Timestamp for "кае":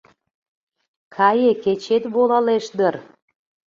1.15-1.51